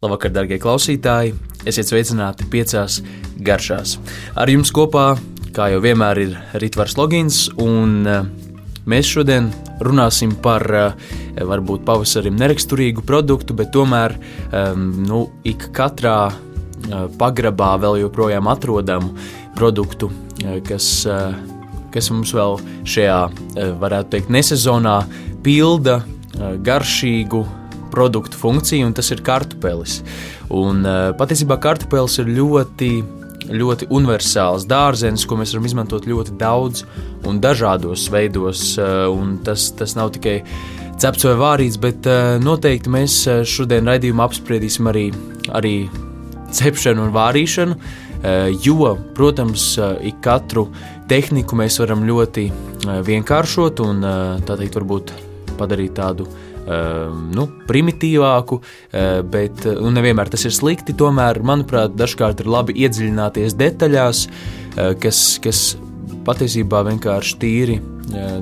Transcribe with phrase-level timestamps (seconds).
[0.00, 1.34] Labvakar, darbie klausītāji!
[1.68, 3.02] Esiet sveicināti piecās
[3.44, 3.98] garšās.
[4.32, 5.10] Ar jums kopā,
[5.52, 8.22] kā jau vienmēr, ir Ritvars Logins, un eh,
[8.88, 9.50] mēs šodien
[9.84, 16.32] runāsim par eh, varbūt pavasarim neraksturīgu produktu, bet tomēr ehm, nu, ik katrā
[17.20, 19.12] pagrabā vēl joprojām atrodamu
[19.52, 20.08] produktu,
[20.64, 21.04] kas,
[21.92, 22.56] kas mums vēl
[22.88, 23.22] šajā,
[23.84, 25.02] varētu teikt, nesezonā
[25.44, 26.00] pilda
[26.64, 27.44] garšīgu
[27.92, 30.00] produktu funkciju, un tas ir kartupelis.
[30.50, 32.90] Un, uh, patiesībā kartupelis ir ļoti,
[33.50, 36.84] ļoti universāls dārzenis, ko mēs varam izmantot ļoti daudz
[37.28, 38.74] un dažādos veidos.
[38.80, 39.14] Uh,
[39.46, 40.40] tas, tas nav tikai
[41.00, 45.08] cepts vai vārīts, bet uh, noteikti mēs šodien raidījumā apspriedīsim arī,
[45.56, 45.74] arī
[46.54, 47.82] cepšanu un vārīšanu.
[48.60, 49.62] Jo, protams,
[50.04, 50.66] ik katru
[51.08, 52.42] tehniku mēs varam ļoti
[53.06, 54.04] vienkāršot un
[54.44, 55.14] tā teikt, varbūt
[55.60, 56.26] padarīt tādu
[57.34, 58.60] nu, primitīvāku,
[58.92, 60.96] eh, bet nu, nevienmēr tas ir slikti.
[60.96, 65.76] Tomēr, manuprāt, dažkārt ir labi iedziļināties detaļās, eh, kas, kas
[66.26, 67.80] patiesībā vienkārši tīri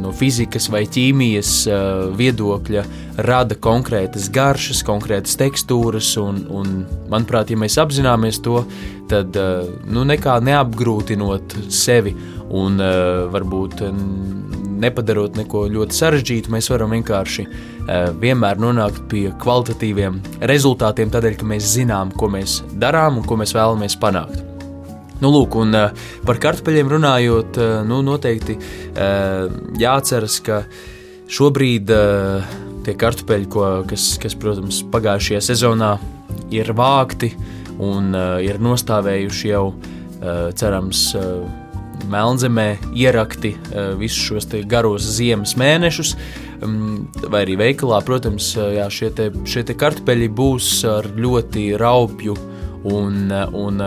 [0.00, 1.50] no fizikas vai ķīmijas
[2.16, 2.84] viedokļa
[3.18, 6.08] rada konkrētas garšas, konkrētas tekstūras.
[6.22, 8.62] Un, un, manuprāt, ja mēs apzināmies to,
[9.12, 9.36] tad
[9.84, 12.16] nu, nekā neapgrūtinot sevi
[12.48, 12.80] un
[13.34, 13.84] varbūt
[14.82, 21.48] nepadarot neko ļoti sarežģītu, mēs varam vienkārši uh, vienmēr nonākt pie kvalitatīviem rezultātiem, tādēļ, ka
[21.48, 24.44] mēs zinām, ko mēs darām un ko mēs vēlamies panākt.
[25.18, 28.58] Nu, lūk, un uh, par kartupeļiem runājot, uh, nu, noteikti
[29.78, 30.62] jāatceras, ka
[31.30, 31.90] šobrīd
[32.86, 35.92] tie kartupeļi, ko, kas, kas, protams, pagājušajā sezonā
[36.54, 37.34] ir vākti
[37.84, 38.10] un
[38.42, 39.64] ir nostāvējuši jau,
[40.58, 41.04] cerams,
[42.10, 46.14] melnzemē ierakti eh, visus šos garos ziemas mēnešus.
[46.58, 51.70] Mm, vai arī veikalā, protams, eh, jā, šie, te, šie te kartupeļi būs ar ļoti
[51.78, 52.36] raupju
[52.88, 53.82] un, eh, un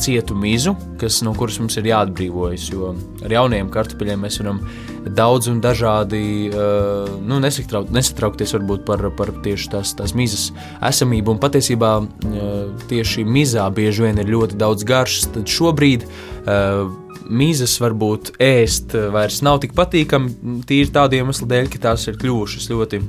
[0.00, 2.66] cietu mizu, kas, no kuras mums ir jāatbrīvojas.
[2.72, 4.60] Jo ar jauniem kartupeļiem mēs varam
[5.04, 8.54] daudz un dažādi nu, nesatrauk, nesatraukties
[8.86, 10.48] par, par tieši tās, tās mizas
[10.80, 11.36] esamību.
[11.36, 11.92] Un patiesībā
[12.88, 15.28] tieši mizā bieži vien ir ļoti daudz garšas.
[15.36, 16.08] Tad šobrīd
[17.30, 22.70] mizas varbūt ēst vairs nav tik patīkami tīri tādu iemeslu dēļ, ka tās ir kļuvušas
[22.72, 23.00] ļoti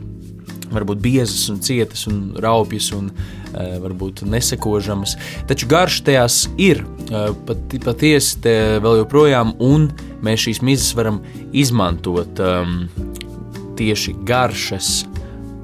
[0.75, 5.15] varbūt biezas un cietas un raupjas un uh, varbūt nesekožamas.
[5.49, 8.41] Taču garša tajās ir uh, pat, patiesi
[8.83, 9.89] vēl joprojām, un
[10.25, 11.21] mēs šīs mizas varam
[11.55, 12.87] izmantot um,
[13.79, 15.03] tieši garšas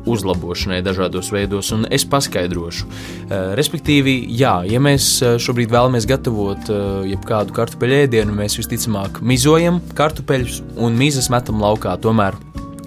[0.10, 2.88] uzlabošanai dažādos veidos, un es paskaidrošu.
[2.88, 9.22] Uh, respektīvi, jā, ja mēs eh, šobrīd vēlamies gatavot uh, jebkādu kartupeļu ēdienu, mēs visticamāk
[9.22, 11.94] mizojam kartupeļus un mizas metam laukā.
[12.02, 12.38] Tomēr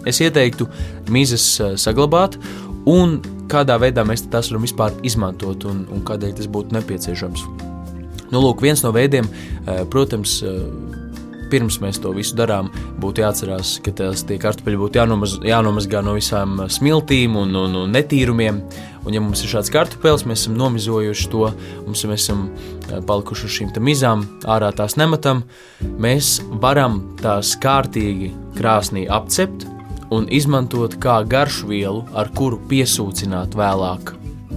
[0.09, 0.67] es ieteiktu
[1.15, 1.47] mizas
[1.81, 2.37] saglabāt
[2.91, 3.21] un
[3.51, 7.47] kādā veidā mēs tās varam vispār izmantot un, un kādēļ tas būtu nepieciešams.
[8.33, 9.29] Nu, lūk, viens no veidiem,
[9.93, 10.41] protams,
[11.51, 12.71] pirms mēs to visu darām,
[13.03, 18.63] būtu jāatcerās, ka tās kartupeļi būtu jānomaz, jānomazgā no visām smiltīm un, un, un netīrumiem.
[19.05, 21.51] Un, ja mums ir šāds kartupeļs, mēs esam nomizojuši to,
[21.85, 25.45] mums mēs esam eh, palikuši uz šīm mizām, ārā tās nemetam,
[26.01, 29.69] mēs varam tās kārtīgi krāsnī apcept
[30.15, 34.15] un izmantot kā garšvielu, ar kuru piesūcināt vēlāk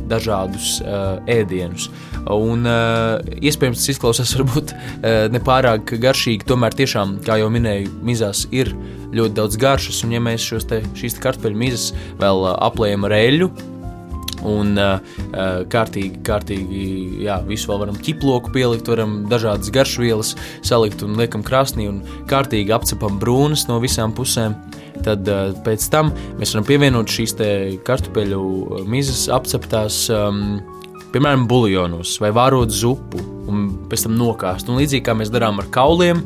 [0.10, 1.90] dažādus uh, ēdienus.
[2.34, 8.46] Un, uh, iespējams, tas izklausās varbūt uh, nepārāk garšīgi, tomēr tiešām, kā jau minēju, mizās
[8.56, 8.74] ir
[9.16, 11.90] ļoti daudz garšas, un ja mēs te, šīs te kartupeļu mizas
[12.22, 13.52] vēl uh, aplējam ar eļļu,
[14.48, 15.00] un uh,
[15.72, 16.84] kārtīgi, kārtīgi
[17.26, 20.36] jā, visu vēl varam ķiploku pielikt, varam dažādas garšvielas
[20.66, 24.56] salikt un liekam krāsnī un kārtīgi apcepam brūnas no visām pusēm.
[25.06, 27.36] Tad uh, pēc tam mēs varam pievienot šīs
[27.88, 28.42] kartupeļu
[28.90, 30.60] mizas apceptās um,
[31.14, 34.70] piemēram, buļļonos vai vārot zupu un pēc tam nokāst.
[34.70, 36.24] Un līdzīgi kā mēs darām ar kauliem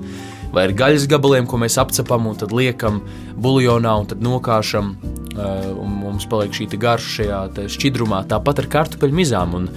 [0.52, 3.00] vai ar gaļas gabaliem, ko mēs apcepam un tad liekam
[3.42, 4.96] buļļonā un tad nokāšam.
[5.32, 9.54] Uh, un mums paliek šī garša šajā šķidrumā, tāpat ar kartupeļu mizām.
[9.56, 9.70] Un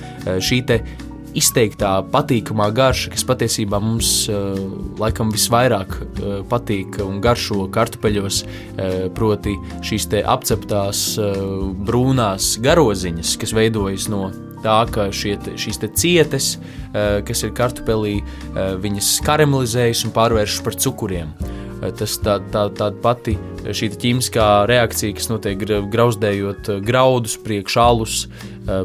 [0.43, 0.65] šī
[1.35, 4.55] izteiktā patīkamā garša, kas patiesībā mums uh,
[5.01, 11.05] laikam visvairāk uh, patīk un garšo kartupeļos, uh, proti šīs apceptās
[11.87, 14.29] brūnās garoziņas, kas veidojas no
[14.65, 16.55] tā, ka šie, šīs cietes,
[16.95, 21.35] eh, kas ir kartupelī, eh, viņas karamelizējas un pārvēršas par cukuriem.
[21.85, 28.25] Eh, tas tā, tā, tāda pati šī ķīmiskā reakcija, kas notiek grauzdējot graudus, priekšālus,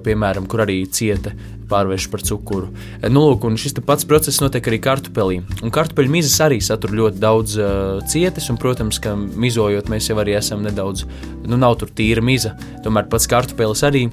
[0.06, 1.34] piemēram, kur arī cieta
[1.70, 2.72] pārvērš par cukuru.
[3.12, 5.40] Nu, lūk, šis pats process notiek arī kartupelī.
[5.62, 10.18] Un kartupeļu mizas arī satur ļoti daudz uh, cietas, un, protams, ka mizojot mēs jau
[10.22, 11.06] arī esam nedaudz,
[11.46, 12.56] nu, nav tur tīra miza.
[12.86, 14.08] Tomēr pats kartupelis arī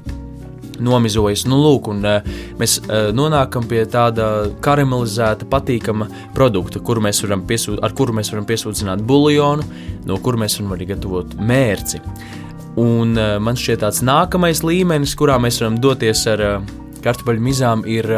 [0.82, 1.44] nomizojas.
[1.48, 2.24] Nu, lūk, un, uh,
[2.60, 7.04] mēs uh, nonākam pie tāda karamelizēta, patīkama produkta, kuru
[7.46, 9.68] piesūt, ar kuru mēs varam piesūcināt buļļonu,
[10.06, 12.02] no kura mēs varam arī gatavot mērci.
[12.76, 16.44] Un uh, man šķiet, tāds nākamais līmenis, kurā mēs varam doties ar
[17.04, 18.08] kartupeļu mizām, ir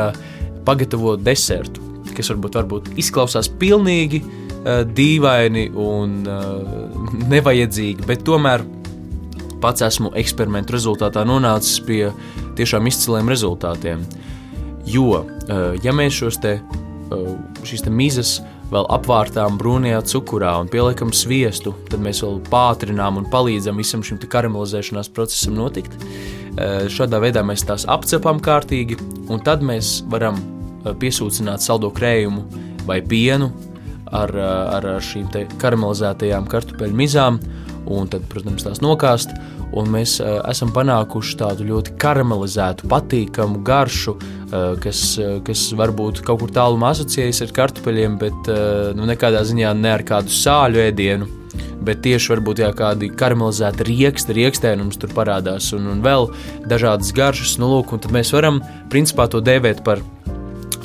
[0.67, 1.83] pagatavot desertu,
[2.17, 4.23] kas varbūt, varbūt izklausās pilnīgi
[4.69, 6.17] dīvaini un
[7.31, 8.65] nevajadzīgi, bet tomēr
[9.63, 12.09] pats esmu eksperimentu rezultātā nonācis pie
[12.59, 14.05] tiešām izciliem rezultātiem.
[14.89, 18.39] Jo, eh, ja mēs šos te, eh, šīs te mizas
[18.73, 24.19] vēl apvārtām brūnajā cukurā un pieliekam sviestu, tad mēs vēl pātrinām un palīdzam visam šim
[24.19, 25.93] karamelizēšanās procesam notikt.
[26.59, 30.37] Eh, šādā veidā mēs tās apcepam kārtīgi, un tad mēs varam
[30.85, 32.45] piesūcināt saldo krējumu
[32.87, 33.53] vai pienu
[34.13, 35.29] ar, ar šīm
[35.59, 37.41] karamelizētajām kartupeļu mizām,
[37.91, 39.33] un tad, protams, tās nokāst
[39.89, 46.43] mēs uh, esam panākuši tādu ļoti karamelizētu, patīkamu garšu, uh, kas, uh, kas varbūt kaut
[46.43, 51.29] kur tālu asociējas ar kartupeļiem, bet uh, nu, nekādā ziņā ne ar kādu sāļu ēdienu.
[51.85, 56.27] Bet tieši varbūt jā, kādi karamelizēti rieksti, riekstēnums tur parādās, un, un vēl
[56.69, 57.57] dažādas garšas.
[57.63, 58.61] Nu, lūk, un tad mēs varam
[58.93, 60.03] principā to dēvēt par,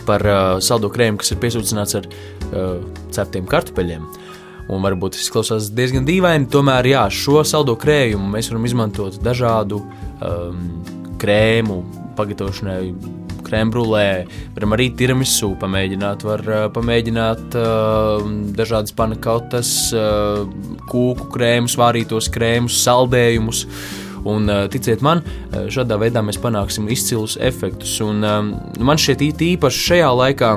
[0.08, 2.78] par uh, saldo krējumu, kas ir piesūcināts ar uh,
[3.16, 4.06] ceptiem kartupeļiem.
[4.06, 4.33] Uh,
[4.72, 6.50] un varbūt tas izklausās diezgan dīvaini.
[6.52, 10.64] Tomēr jā, šo saldo krējumu mēs varam izmantot dažādu um,
[11.22, 11.82] krēmu
[12.18, 12.80] pagatavošanai.
[13.44, 14.06] Krēmbrulē,
[14.56, 18.24] varam arī tiramisu pamēģināt, var uh, pamēģināt uh,
[18.56, 20.48] dažādas panakotas, uh,
[20.90, 23.66] kūku krēmus, vārītos krēmus, saldējumus.
[24.24, 25.22] Un, uh, ticiet man,
[25.52, 27.98] uh, šādā veidā mēs panāksim izcilus efektus.
[28.02, 30.54] Un, um, man šķiet, īpaši šajā laikā,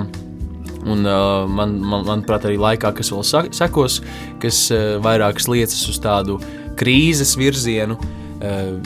[0.86, 4.00] Un, uh, man, man, manuprāt, arī laikā, kas vēl sekos,
[4.42, 6.38] kas uh, vairākas liecas uz tādu
[6.78, 8.76] krīzes virzienu uh,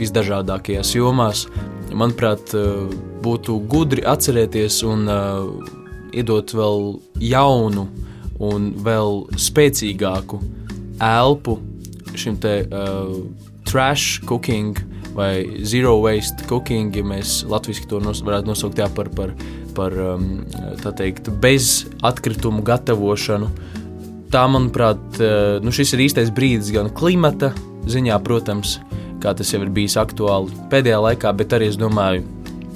[0.00, 1.46] visdažādākajās jomās,
[1.96, 2.90] manuprāt, uh,
[3.24, 5.48] būtu gudri atcerēties un uh,
[6.12, 6.86] iedot vēl
[7.22, 7.88] jaunu
[8.40, 10.40] un vēl spēcīgāku
[11.04, 11.58] elpu
[12.18, 13.12] šim te uh,
[13.68, 14.78] trash cooking
[15.14, 19.34] vai zero waste cooking, ja mēs latviešu to nos, varētu nosaukt jā, par, par
[19.80, 20.26] par um,
[20.96, 23.48] teikt, bez atkritumu gatavošanu.
[24.30, 27.54] Tā, manuprāt, uh, nu šis ir īstais brīdis gan klimata
[27.88, 28.78] ziņā, protams,
[29.22, 32.26] kā tas jau ir bijis aktuāli pēdējā laikā, bet arī es domāju,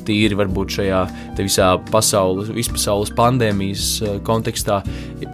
[0.04, 0.98] tīri varbūt šajā
[1.38, 4.82] visā pasaules, vispasaules pandēmijas uh, kontekstā.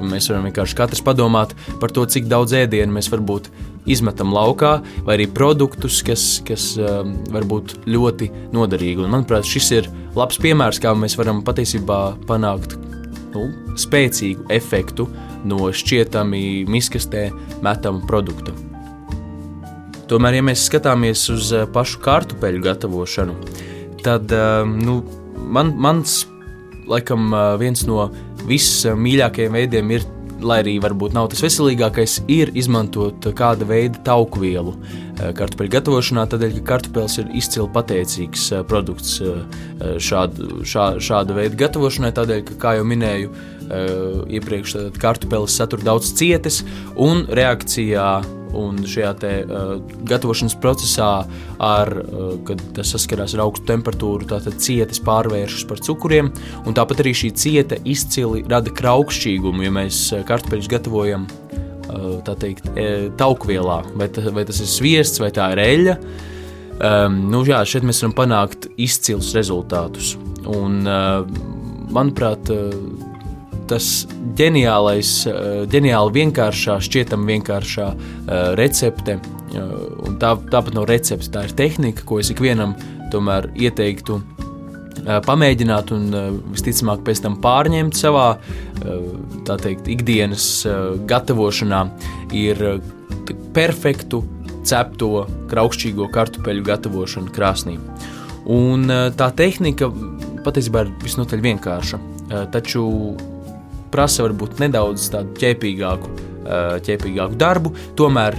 [0.00, 3.50] Mēs varam vienkārši katrs padomāt par to, cik daudz ēdienu mēs varbūt
[3.90, 4.76] izmetam laukā,
[5.06, 9.06] vai arī produktus, kas, kas um, var būt ļoti noderīgi.
[9.06, 12.76] Un, manuprāt, šis ir labs piemērs, kā mēs varam patiesībā panākt
[13.34, 13.46] nu,
[13.78, 15.06] spēcīgu efektu
[15.48, 17.28] no šķietami miskastē
[17.64, 18.54] metama produkta.
[20.10, 23.36] Tomēr, ja mēs skatāmies uz uh, pašu kartupeļu gatavošanu,
[24.02, 24.96] tad um, nu,
[25.38, 26.24] man, mans
[26.90, 28.08] laikam uh, viens no
[28.48, 30.06] vismīļākajiem veidiem ir
[30.44, 36.26] lai arī varbūt nav tas veselīgākais, ir izmantot kāda veida tauku vielu eh, kartupeļu gatavošanā,
[36.32, 39.62] tādēļ, ka kartupeļs ir izcili pateicīgs eh, produkts eh,
[40.10, 43.32] šādu, šā, šāda veida gatavošanai, tādēļ, ka, kā jau minēju,
[44.34, 46.56] iepriekš kartupeļs satur daudz cietes
[46.98, 48.08] un reakcijā
[48.56, 49.74] Un šajā te, uh,
[50.08, 51.10] gatavošanas procesā,
[51.62, 56.32] ar, uh, kad tas saskarās ar augstu temperatūru, tātad cietis pārvēršas par cukuriem.
[56.80, 62.72] Tāpat arī šī cieta izcili rada kraukšķīgumu, ja mēs uh, kartupeļus gatavojam uh, teikt,
[63.20, 63.82] taukvielā.
[63.94, 65.96] Vai, ta, vai tas ir sviests vai tā ir eļļa.
[66.80, 70.14] Um, nu, jā, šeit mēs varam panākt izcilus rezultātus.
[70.48, 71.26] Un, uh,
[71.92, 73.09] manuprāt, uh,
[73.70, 73.86] tas
[74.38, 79.18] ģeniālais, eh, ģeniāli vienkāršā, šķietam vienkāršā eh, recepte.
[79.20, 79.72] Eh,
[80.06, 82.76] un tā, tāpat nav recepte, tā ir tehnika, ko es ikvienam
[83.14, 84.20] tomēr ieteiktu
[85.00, 86.10] pamēģināt un
[86.52, 88.34] visticamāk pēc tam pārņemt savā
[89.48, 90.44] teikt, ikdienas
[91.08, 91.80] gatavošanā,
[92.36, 92.60] ir
[93.56, 94.20] perfektu
[94.68, 97.78] cepto kraukšķīgo kartupeļu gatavošana krāsnī.
[98.44, 99.88] Un tā tehnika
[100.44, 102.04] patiesībā ir visnotaļ vienkārša,
[102.52, 102.84] taču
[103.92, 106.12] prasa varbūt nedaudz tādu ķēpīgāku,
[106.86, 107.74] ķēpīgāku darbu.
[107.98, 108.38] Tomēr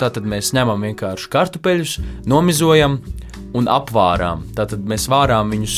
[0.00, 1.96] tātad mēs ņemam vienkārši kartupeļus,
[2.30, 3.00] nomizojam
[3.58, 4.46] un apvārām.
[4.56, 5.76] Tātad mēs vārām viņus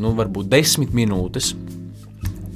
[0.00, 1.54] nu, varbūt desmit minūtes.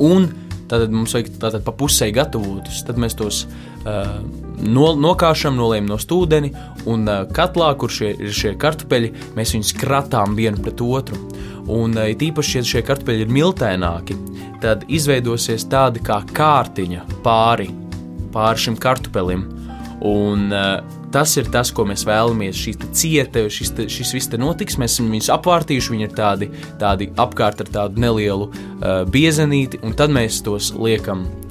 [0.01, 0.31] Un
[0.71, 2.85] tad mums vajag tātad pa pusē gatavotus.
[2.87, 4.21] Tad mēs tos uh,
[4.65, 6.53] no, nokāšam, noliekam no stūdeni,
[6.91, 11.19] un uh, katlā, kur šie, ir šie kartupeļi, mēs viņus kratām vienu pret otru.
[11.71, 14.17] Un uh, tīpaši, ja šie kartupeļi ir miltēnāki,
[14.63, 17.71] tad izveidosies tāda kā kārtiņa pāri,
[18.35, 19.47] pāri šim kartupelim.
[20.07, 20.79] Un uh,
[21.13, 22.57] tas ir tas, ko mēs vēlamies.
[22.57, 26.51] Šī cieta, šis, te, šis viss notiks, mēs esam viņus apvārtījuši, viņi ir tādi,
[26.81, 31.50] tādi apkārt ar tādu nelielu uh, biezenīti, un tad mēs tos liekam Uh,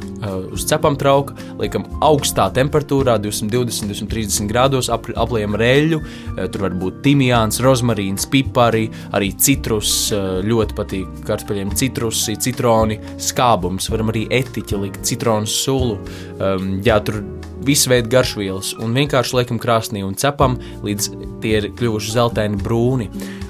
[0.54, 6.02] uz cepam trauka, liekam augstā temperatūrā, 220, 230 grādos, ap, apliekam reļu.
[6.02, 9.94] Uh, tur var būt timijāns, rozmarīns, pipari, arī citrus.
[10.16, 13.90] Uh, ļoti patīk kartupeļiem citrusi, citroni, skābums.
[13.94, 16.00] Varam arī etiķi likt, citronu sulu.
[16.40, 17.22] Um, jā, tur
[17.66, 21.12] visu veidu garšvielas un vienkārši liekam krāsnī un cepam, līdz
[21.44, 23.10] tie ir kļuvuši zeltaini brūni.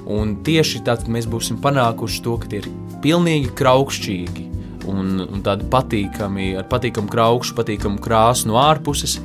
[0.10, 2.70] Un tieši tad mēs būsim panākuši to, ka tie ir
[3.04, 4.49] pilnīgi kraukšķīgi
[4.90, 9.20] un, un tādi patīkami, ar patīkamu kraukšu, patīkamu krāsu no ārpuses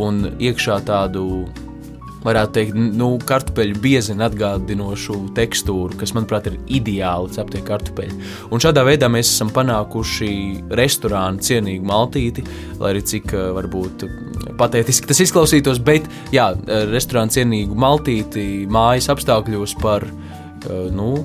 [0.00, 1.26] un iekšā tādu.
[2.22, 8.14] Varētu teikt, nu, kartupeļu biezeni atgādinošu tekstūru, kas, manuprāt, ir ideāli ceptie kartupeļi.
[8.54, 10.30] Un šādā veidā mēs esam panākuši
[10.78, 12.46] restorānu cienīgu maltīti,
[12.78, 14.06] lai arī cik varbūt
[14.60, 16.52] patētiski tas izklausītos, bet, jā,
[16.94, 20.06] restorānu cienīgu maltīti mājas apstākļos par,
[20.94, 21.16] nu,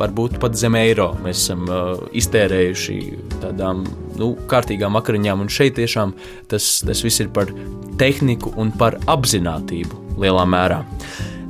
[0.00, 2.96] varbūt pat zem eiro mēs esam uh, iztērējuši
[3.42, 3.84] tādām
[4.20, 5.44] nu, kārtīgām akriņām.
[5.44, 6.14] Un šeit tiešām
[6.50, 7.52] tas, tas viss ir par
[8.00, 10.82] tehniku un par apziņotību lielā mērā.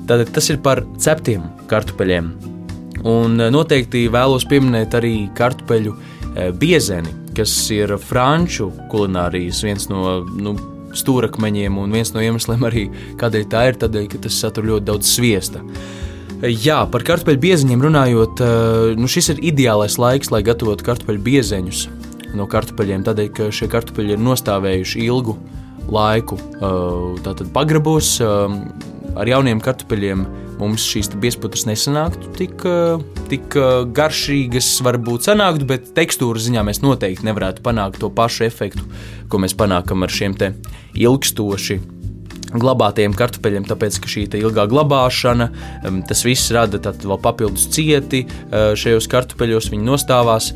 [0.07, 2.31] Tad tas ir par ceptiem kartupeļiem.
[3.07, 10.23] Un uh, noteikti vēlos pieminēt arī kartupeļu uh, biezeni, kas ir franču kulinārijas viens no
[10.39, 10.57] nu,
[10.97, 12.87] stūrakmeņiem, un viens no iemesliem arī,
[13.21, 15.61] kādēļ tā ir, tādēļ, ka tas satur ļoti daudz sviesta.
[15.61, 16.06] Uh,
[16.45, 21.87] Jā, par kartupeļu bieziņiem runājot, eh, nu šis ir ideālais laiks, lai gatavotu kartupeļu bieziņus
[22.37, 23.07] no kartupeļiem.
[23.07, 25.39] Tādēļ, ka šie kartupeļi ir nostāvējuši ilgu
[25.89, 28.21] laiku, eh, tātad pagrabos.
[28.21, 30.27] Eh, ar jauniem kartupeļiem
[30.59, 32.53] mums šīs biezputras nesanāktu tik,
[33.29, 33.49] tik
[33.97, 38.85] garšīgas, varbūt sanāktu, bet tekstūras ziņā mēs noteikti nevarētu panākt to pašu efektu,
[39.29, 40.37] ko mēs panākam ar šiem
[40.95, 41.96] ilgstoši
[42.63, 45.49] glabātiem kartupeļiem, tāpēc ka šī ilgā glabāšana,
[46.09, 50.53] tas viss rada vēl papildus cieti šajos kartupeļos, viņi nostāvās.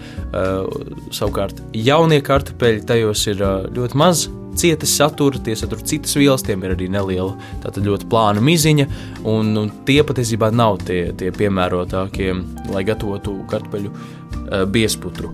[1.15, 3.43] Savukārt jaunie kartupeļi tajos ir
[3.77, 4.29] ļoti maz.
[4.61, 8.87] Cietas satura, tie satur citas vielas, tiem ir arī neliela, tātad ļoti plāna miziņa,
[9.31, 12.33] un, un tie patiesībā nav tie, tie piemērotākie,
[12.75, 13.95] lai gatavotu kartupeļu
[14.75, 15.31] biesputru.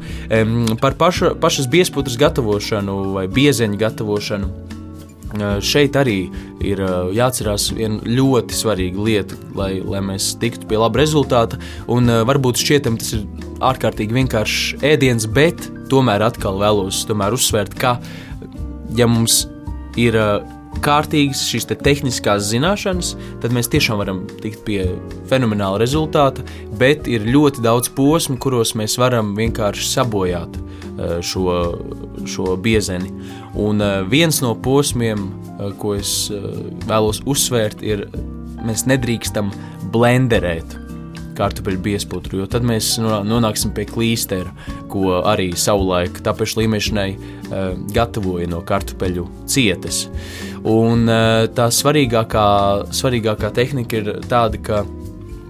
[0.83, 4.66] Par paša, pašas biesputras gatavošanu vai biezeņu gatavošanu
[5.65, 6.19] Šeit arī
[6.65, 6.81] ir
[7.17, 11.61] jāatcerās viena ļoti svarīga lieta, lai, lai mēs tiktu pie laba rezultāta.
[11.93, 13.25] Un varbūt šķietam tas ir
[13.65, 17.97] ārkārtīgi vienkāršs ēdiens, bet tomēr atkal vēlos tomēr uzsvērt, ka
[18.97, 19.45] ja mums
[20.01, 20.19] ir
[20.85, 24.83] kārtīgas šīs te tehniskās zināšanas, tad mēs tiešām varam tikt pie
[25.31, 26.45] fenomenāla rezultāta,
[26.77, 30.86] bet ir ļoti daudz posmu, kuros mēs varam vienkārši sabojāt Eh,
[31.23, 31.77] šo,
[32.27, 33.13] šo biezeni.
[33.55, 36.31] Un eh, viens no posmiem, eh, ko es
[36.87, 38.07] vēlos uzsvērt, ir,
[38.67, 39.53] mēs nedrīkstam
[39.95, 40.79] blenderēt
[41.37, 44.55] kartupeļu biezputru, jo tad mēs nonāksim pie klīstera,
[44.89, 47.11] ko arī savulaik tapešu līmešanai
[47.93, 50.07] gatavoja no kartupeļu cietes.
[50.65, 51.05] Un
[51.53, 52.47] tā svarīgākā,
[52.89, 54.81] svarīgākā tehnika ir tāda, ka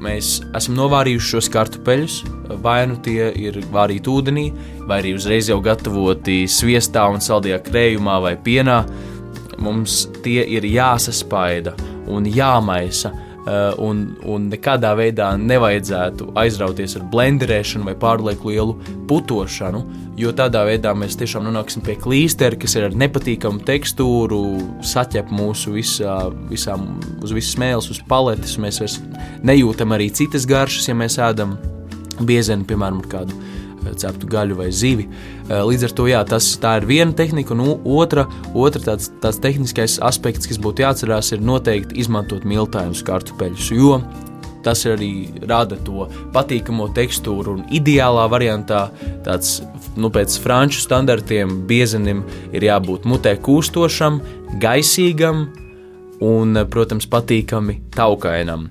[0.03, 2.17] mēs esam novārījuši šos kartupeļus,
[2.63, 4.47] vai nu tie ir vārīti ūdenī,
[4.87, 8.83] vai arī uzreiz jau gatavoti sviestā un saldajā krējumā vai pienā,
[9.63, 11.75] mums tie ir jāsaspaida
[12.13, 13.13] un jāmaisa.
[13.47, 18.73] Uh, un, un nekādā veidā nevajadzētu aizrauties ar blenderēšanu vai pārlieku lielu
[19.07, 19.85] putošanu,
[20.19, 24.41] jo tādā veidā mēs tiešām nonāksim pie klīstera, kas ir ar nepatīkamu tekstūru,
[24.83, 26.17] saķep mūsu visā,
[26.51, 26.89] visām,
[27.23, 28.57] uz visas mēles, uz paletes.
[28.59, 28.99] Mēs vairs
[29.47, 31.55] nejūtam arī citas garšas, ja mēs ēdam
[32.27, 33.39] biezeni, piemēram, kādu
[33.95, 35.09] ceptu gaļu vai zivi.
[35.49, 39.99] Eh, līdz ar to jā, tas ir viena tehnika, un otra, otra tāds, tāds tehniskais
[40.03, 43.71] aspekts, kas būtu jāatcerās, ir noteikti izmantot miltājus kartupeļus.
[43.77, 44.01] Jo
[44.67, 48.89] tas arī rada to patīkamo tekstūru, un ideālā variantā
[49.27, 49.61] tāds,
[49.95, 54.19] nu, pēc franču standartiem, biezenim ir jābūt mutē kūstošam,
[54.63, 55.47] gaisīgam
[56.25, 58.67] un, protams, patīkami taukainam.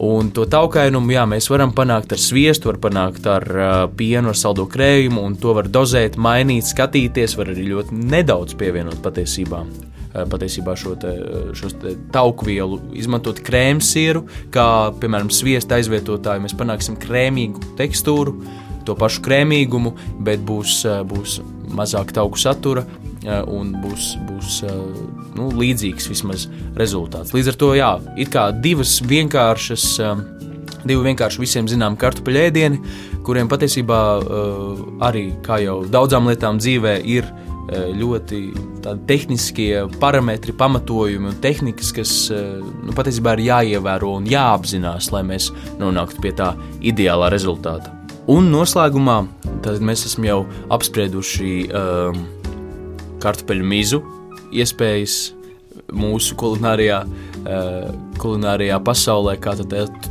[0.00, 4.38] Un to taukainumu jā, mēs varam panākt ar sviestu, var panākt ar uh, pienu, ar
[4.38, 9.60] saldo krējumu, un to var dozēt, mainīt, skatīties, var arī ļoti nedaudz pievienot patiesībā.
[9.60, 11.12] Uh, patiesībā šo te,
[11.58, 14.66] šos te tauku vielu izmantot krēmsieru, kā
[15.02, 18.38] piemēram sviesta aizvietotāju, mēs panāksim krēmīgu tekstūru,
[18.88, 19.92] to pašu krēmīgumu,
[20.24, 21.42] bet būs, uh, būs
[21.76, 22.86] mazāk tauku satura,
[23.28, 24.62] un būs, būs
[25.36, 26.46] nu, līdzīgs vismaz
[26.78, 27.34] rezultāts.
[27.36, 29.86] Līdz ar to, jā, ir kā divas vienkāršas,
[30.86, 32.80] divi vienkārši visiem zinām kartupeļu ēdieni,
[33.26, 34.00] kuriem patiesībā
[35.04, 37.28] arī, kā jau daudzām lietām dzīvē, ir
[37.70, 38.40] ļoti
[39.06, 46.24] tehniskie parametri, pamatojumi un tehnikas, kas nu, patiesībā ir jāievēro un jāapzinās, lai mēs nonāktu
[46.24, 47.92] pie tā ideālā rezultāta.
[48.30, 49.20] Un noslēgumā
[49.84, 50.40] mēs esam jau
[50.72, 52.20] apsprieduši um,
[53.22, 54.00] kartupeļu mizu
[54.50, 55.18] iespējas
[55.94, 57.86] mūsu kulinārijā, uh,
[58.20, 59.54] kulinārijā pasaulē, kā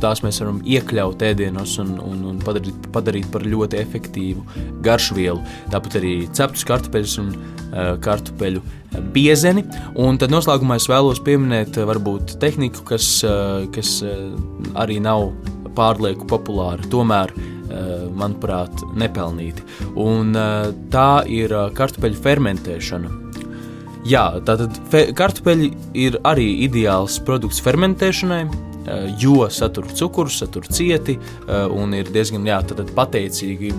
[0.00, 4.44] tās mēs varam iekļaut ēdienos un, un, un padarīt, padarīt par ļoti efektīvu
[4.84, 5.40] garšvielu.
[5.72, 8.64] Tāpat arī ceptus kartupeļus un uh, kartupeļu
[9.14, 9.64] biezeni.
[10.00, 13.20] Un tad noslēgumā es vēlos pieminēt varbūt tehniku, kas,
[13.74, 14.00] kas
[14.80, 15.30] arī nav
[15.76, 17.59] pārlieku populāra, tomēr, uh,
[18.16, 19.64] manuprāt, nepelnīti.
[19.94, 23.18] Un uh, tā ir uh, kartupeļu fermentēšana
[24.08, 24.78] Jā, tātad
[25.16, 32.08] kartupeļi ir arī ideāls produkts fermentēšanai, eh, jo satur cukuru, satur cieti eh, un ir
[32.08, 32.62] diezgan jā,
[32.96, 33.74] pateicīgi.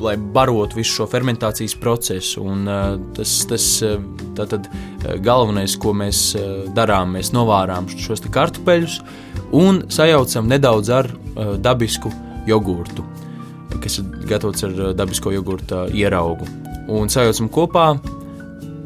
[0.00, 3.64] Lai barotu visu šo fermentācijas procesu, un uh, tas, tas
[4.32, 4.70] tātad,
[5.20, 6.22] galvenais, ko mēs
[6.72, 8.94] darām, mēs novārām šos kartupeļus
[9.60, 12.08] un sajaucam nedaudz ar uh, dabisku
[12.50, 13.06] jogurtu,
[13.80, 16.48] kas ir gatavots ar dabisko jogurta ieraugu.
[16.90, 17.86] Un sajaucam kopā,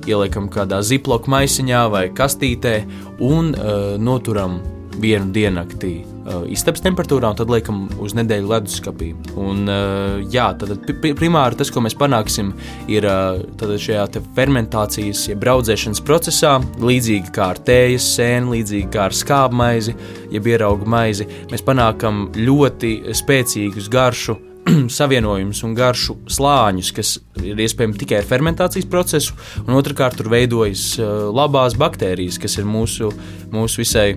[0.08, 2.76] ieliekam kādā ziploka maisiņā vai kastītē
[3.24, 4.60] un uh, noturam
[5.00, 9.10] vienu diennakti uh, istabas temperatūrā, un tad liekam uz nedēļu leduskapī.
[9.40, 10.86] Un, uh, jā, tad
[11.18, 12.52] primāri tas, ko mēs panāksim,
[12.92, 13.42] ir uh,
[13.84, 19.96] šajā fermentācijas, jeb braudzēšanas procesā, līdzīgi kā ar tējas sēni, līdzīgi kā ar skābu maizi,
[20.32, 24.38] jeb ieraugu maizi, mēs panākam ļoti spēcīgus garšu
[24.98, 29.36] savienojumus un garšu slāņus, kas ir iespējami tikai ar fermentācijas procesu,
[29.66, 30.94] un otrkārt tur veidojas
[31.34, 33.10] labās baktērijas, kas ir mūsu,
[33.52, 34.14] mūsu visai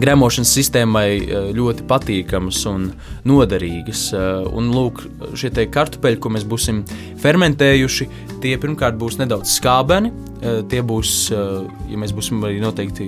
[0.00, 2.90] gremošanas sistēmai uh, ļoti patīkamas un
[3.28, 4.06] noderīgas.
[4.14, 5.04] Uh, un lūk,
[5.38, 6.84] šie kartupeļi, ko mēs būsim
[7.22, 8.10] fermentējuši,
[8.44, 10.12] tie pirmkārt būs nedaudz skābeni,
[10.44, 13.06] Eh, tie būs, ja mēs būsim arī noteikti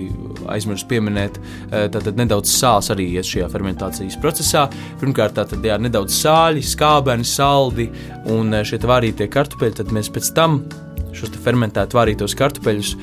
[0.49, 1.37] aizmirsuši pieminēt,
[1.93, 4.65] tad nedaudz sāls arī iet šajā fermentācijas procesā.
[5.01, 7.89] Pirmkārt, tātad jā, nedaudz sāļi, skābeni, saldi
[8.33, 10.61] un šie vārītie kartupeļi, tad mēs pēc tam
[11.17, 12.93] šos fermentēt vārītos kartupeļus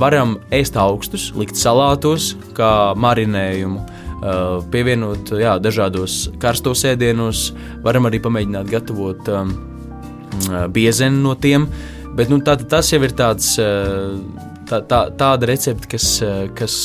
[0.00, 3.88] varam ēst augstus, likt salātos, kā marinējumu.
[4.22, 7.48] Uh, pievienot jā, dažādos karstos ēdienos,
[7.82, 9.50] varam arī pamēģināt gatavot um,
[10.70, 11.66] biezeni no tiem.
[11.66, 13.54] Uh, Bet nu, tā, tas jau ir tāds,
[14.68, 16.06] tā, tā, tāda recepte, kas,
[16.58, 16.76] kas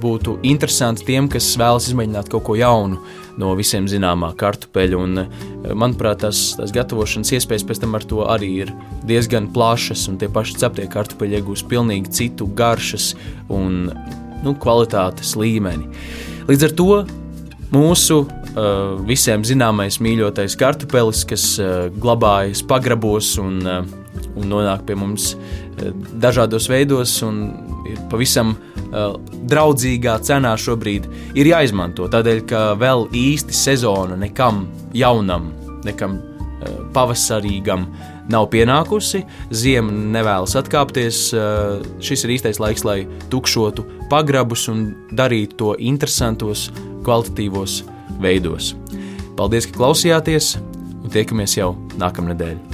[0.00, 3.00] būtu interesanti tiem, kas vēlas izmēģināt kaut ko jaunu
[3.40, 5.00] no visiem zināmā kartupeļa.
[5.00, 5.22] Un,
[5.76, 8.74] manuprāt, tās, tās gatavošanas iespējas pēc tam ar to arī ir
[9.08, 13.14] diezgan plašas, un tie paši ceptie kartupeļi iegūst pilnīgi citu garšas
[13.52, 13.86] un
[14.44, 15.88] nu, kvalitātes līmeni.
[16.48, 16.90] Līdz ar to
[17.70, 23.82] mūsu uh, visiem zināmais mīļotais kartupelis, kas uh, glabājas pagrabos un uh,
[24.40, 25.90] un nonāk pie mums eh,
[26.22, 27.42] dažādos veidos un
[27.90, 29.14] ir pavisam uh,
[29.50, 31.06] draudzīgā cenā šobrīd
[31.38, 32.08] ir jāizmanto.
[32.12, 35.50] Tādēļ, ka vēl īsti sezona nekam jaunam,
[35.86, 37.88] nekam uh, pavasarīgam
[38.30, 41.22] nav pienākusi, ziema nevēlas atkāpties.
[42.04, 43.00] Šis ir īstais laiks, lai
[43.32, 44.84] tukšotu pagrabus un
[45.18, 46.68] darītu to interesantos,
[47.02, 47.80] kvalitatīvos
[48.22, 48.74] veidos.
[49.40, 50.58] Paldies, ka klausījāties,
[51.00, 52.69] un tiekamies jau nākamnedēļ!